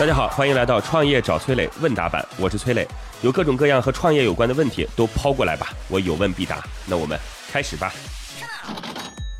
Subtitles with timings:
[0.00, 2.88] 大家好，欢迎来到创业找崔磊问答版，我是崔磊，
[3.20, 6.64] 有各种各样和创业有关的问题都抛过来吧，我有问必答。
[6.88, 7.18] 那我们
[7.52, 7.92] 开始吧。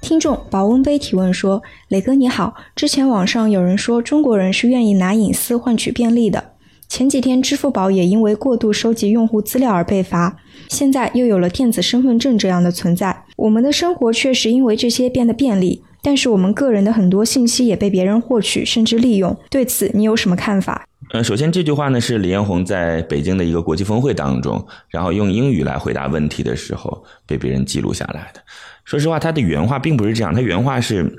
[0.03, 6.53] 听众保温杯提问说：“磊哥你好，之前网上有人说中国人是愿意拿隐私换取便利的，
[6.90, 10.37] 前几天支付宝也因为过度收集用户资料而被罚，
[10.69, 20.86] 现在又有了电子身份证这样的存在，我们的生活确实因为这些变得便利。”但是我们个人的很多信息也被别人获取甚至利用，对此你有什么看法？
[21.12, 28.41] 呃，首先这句话呢是李彦宏在北京的一个国际峰会当中，然后用英语来回答问题的时候被别人记录下来的。
[28.84, 31.12] 说实话，他的原话并不是这样，他原话是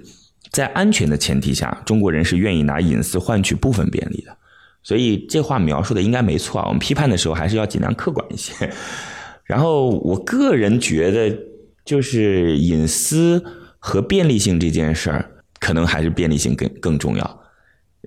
[0.49, 4.35] 在安全的前提下，中国人是愿意拿隐私换取部分便利的。
[4.81, 6.61] 所以这话描述的应该没错。
[6.61, 8.53] 我们批判的时候还是要尽量客观一些。
[9.43, 11.37] 然后我个人觉得，
[11.83, 13.43] 就是隐私。
[13.81, 17.41] 和便利性这件事儿，可能还是便利性更更重要。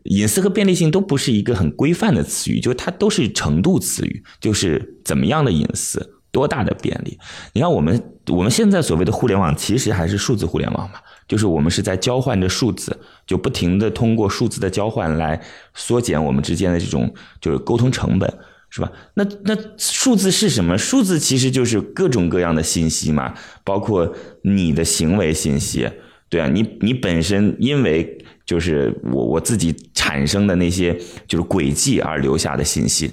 [0.04, 7.18] 隐私和便利性都不是一个很规范的词语，就是它都是程度词语，就是怎么样的隐私，多大的便利。
[7.52, 12.96] 你看，我们我们现在所谓的互联网，其实还是数字互联网嘛，就是我们是在交换着数字，
[13.26, 15.42] 就不停的通过数字的交换来
[15.74, 18.38] 缩减我们之间的这种就是沟通成本。
[18.74, 18.90] 是吧？
[19.14, 20.76] 那那数字是什么？
[20.76, 25.88] 数字其实就是各种各样的信息嘛，包括你的行为信息，
[26.28, 33.12] 对啊，你你本身因为就是我我自己产生的那些就是轨迹而留下的信息，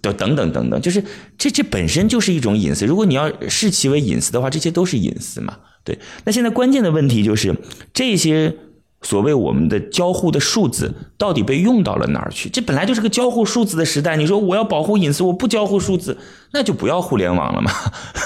[0.00, 1.00] 等等等等等，就是
[1.38, 2.84] 这这本身就是一种隐私。
[2.84, 5.96] 如果你要视其为隐私的话，这些都是隐私嘛，对。
[6.24, 7.54] 那现在关键的问题就是
[7.94, 8.56] 这些。
[9.02, 12.48] 所谓我们的交互的数字到底被用到了哪儿去？
[12.48, 14.16] 这本来就是个交互数字的时代。
[14.16, 16.18] 你说我要保护隐私，我不交互数字，
[16.52, 17.70] 那就不要互联网了嘛？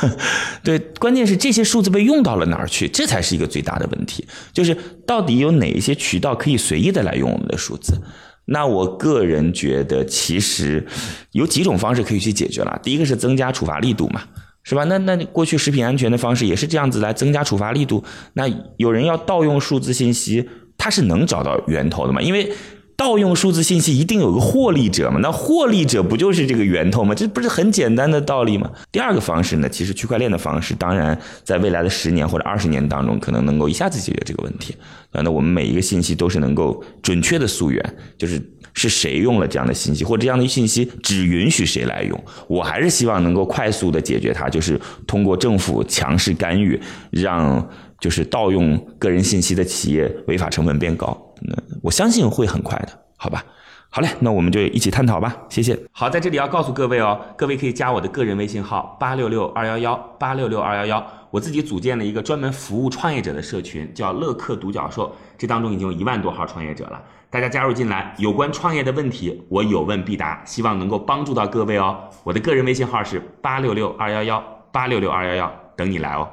[0.65, 2.89] 对，关键是这些数字被用到了哪儿去？
[2.89, 4.27] 这才是一个最大的问题。
[4.55, 4.75] 就是
[5.07, 8.01] 到底有哪一些渠道可以随意的来用我们的数字？
[8.47, 10.87] 那我个人觉得，其实
[11.33, 12.81] 有几种方式可以去解决了。
[12.83, 14.23] 第一个是增加处罚力度嘛，
[14.63, 14.85] 是吧？
[14.85, 18.03] 那那过去食品安全的方式也是这样子来增加处罚力度。
[18.33, 20.49] 那有人要盗用数字信息。
[20.83, 22.21] 它是能找到源头的嘛？
[22.21, 22.53] 因为
[22.97, 25.21] 盗用数字信息一定有个获利者嘛？
[25.23, 27.15] 那获利者不就是这个源头吗？
[27.15, 28.69] 这不是很简单的道理吗？
[28.91, 34.75] 第二个方式呢，其实区块链的方式，当然在未来的十年或者二十年当中，可能能够一下子解决这个问题。
[35.13, 38.43] 那我们每一个信息都是能够准确的溯源，就是
[38.75, 42.25] 是谁用了这样的信息，或者这样的信息只允许谁来用。
[42.49, 46.81] 我还是希望能够快速的解决它，就是通过政府强势干预，
[47.13, 47.69] 让。
[48.03, 53.45] 就是盗用个人信息的企业违法成本变高，那我相信会很快的，好吧？
[53.91, 55.79] 好嘞，那我们就一起探讨吧，谢谢。
[55.93, 71.99] 好，在这里要告诉各位哦，各位可以加我的个人微信号八六六二幺幺八六六二幺幺，我自己组建了一个专门服务创业者的社群，叫乐客独角兽，这当中已经有一万多号创业者了，大家加入进来，有关创业的问题，我有问必答，希望能够帮助到各位哦。
[72.25, 74.43] 我的个人微信号是八六六二幺幺
[74.73, 76.27] 八六六二幺幺，等你来哦。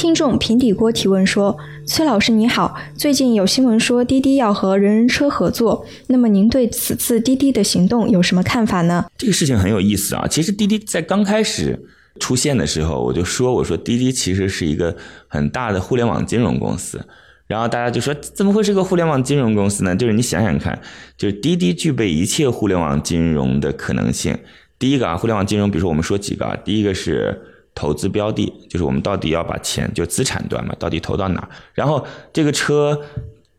[0.00, 10.26] 听众平底锅提问说：“崔老师你好，最近有新闻说滴滴要和人人车合作，那么您对此次滴滴的行动有什么看法呢？”这个事情很有意思啊。
[10.26, 11.78] 其实滴滴在刚开始
[12.18, 14.96] 出现的时候，我就说：“我说滴滴其实是一个
[15.28, 16.98] 很大的互联网金融公司。”
[17.46, 20.80] 然后大家就说：“怎么会是个互联网金融公司呢？”就是你想想看，
[21.18, 24.38] 就是滴滴具备一切互联网金融的可能性。
[24.78, 27.42] 第一个啊，互联网金融，比如说我们说几个啊，第一个是。
[27.74, 31.48] 投资标的就是我们到底要把钱就资产端嘛，到底投到哪？
[31.72, 33.00] 然后这个车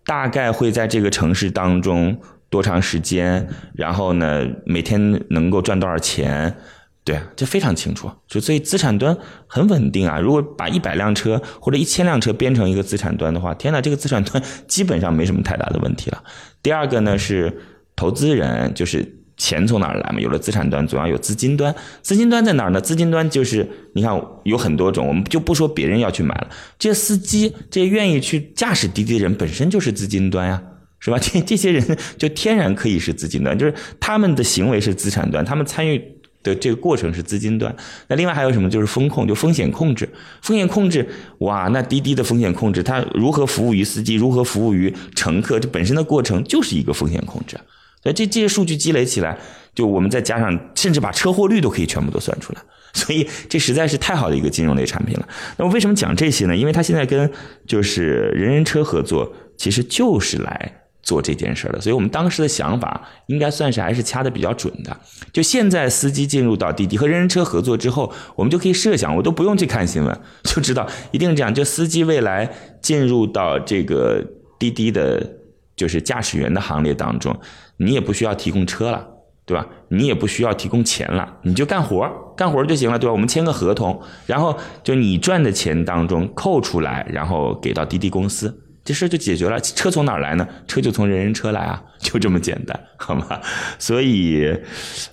[0.05, 2.19] 大概会在这个城市当中
[2.49, 3.47] 多长时间？
[3.73, 6.55] 然后呢，每天能够赚多少钱？
[7.03, 8.11] 对，这非常清楚。
[8.27, 9.17] 就所以资产端
[9.47, 10.19] 很稳定啊。
[10.19, 16.21] 如果把一百辆车或者一千辆车编成一个资产端的话，天哪，这个资产端基本上没什么太大的问题了。
[16.61, 17.61] 第二个呢是
[17.95, 19.20] 投资人，就是。
[19.41, 20.19] 钱从哪儿来嘛？
[20.19, 21.73] 有了资产端，总要有资金端。
[22.03, 22.79] 资金端在哪儿呢？
[22.79, 26.47] 资金端就是你看有很多种，我们就不说别人要去买了，
[26.77, 30.61] 这些司机，这些愿意去驾驶滴滴的人本身就是资金端呀，
[30.99, 31.17] 是吧？
[31.19, 35.99] 这这些人就天然可以是资金端，就是他们的行为是资产端，他们参与
[36.43, 37.75] 的这个过程是资金端。
[38.09, 38.69] 那另外还有什么？
[38.69, 40.07] 就是风控，就风险控制。
[40.43, 41.09] 风险控制，
[41.39, 47.57] 哇，那滴滴的风险控制，它如何服务于司机，如何服务于乘客，这本身的过程就是一个风险控制。
[48.01, 49.37] 所以这这些数据积累起来，
[49.75, 52.61] 就我们再加上，甚至把车祸率都可以全部都算出来。
[52.93, 55.27] 所以这实在是太好的一个金融类产品了。
[55.57, 56.55] 那么为什么讲这些呢？
[56.55, 57.31] 因为它现在跟
[57.67, 61.79] 就是人人车合作，其实就是来做这件事的。
[61.79, 64.97] 所以我们当时的想法应该算是还是掐的比较准的。
[65.31, 71.53] 就现在司机进入到滴滴和人人车合作之后，我们就可以设想，我都不用去看新闻就知道一定这样。
[71.53, 72.51] 就司机未来
[72.81, 74.25] 进入到这个
[74.57, 75.37] 滴滴的。
[75.75, 77.39] 就是驾驶员的行列当中，
[77.77, 79.07] 你也不需要提供车了。
[79.43, 79.67] 对吧？
[79.89, 83.11] 你也不需要提供钱了，你就干活干活就行了，对吧？
[83.11, 88.55] 我们签个合同，然后就你赚的钱当中扣出来，然后给到滴滴公司，
[88.91, 89.57] 这事就解决了。
[89.61, 90.45] 车从哪儿来呢？
[90.67, 93.39] 车就从人人车来啊， 就这么简单，好吗？
[93.79, 94.53] 所以，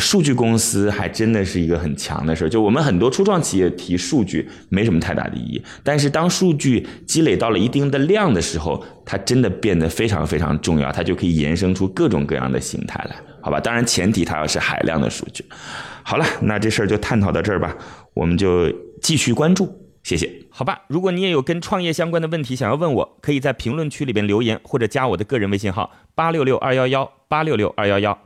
[0.00, 2.48] 数据公司还真的是一个很强的事儿。
[2.48, 13.14] 就我们很多初创企业提数据没什么太大的意义，但是当数据积累到了一定的量的时候，它真的变得非常非常重要，它就可以延伸出各种各样的形态来。
[13.40, 15.44] 好吧，当然前提它要是海量的数据。
[16.02, 17.76] 好了，那这事儿就探讨到这儿吧，
[18.12, 18.68] 我们就
[19.00, 19.72] 继续关注，
[20.08, 20.32] 谢谢。
[20.48, 28.18] 好吧，如果你也有跟创业相关的问题想要问我，可以在评论区里边留言，或者加我的个人微信号八六六二幺幺八六六二幺幺。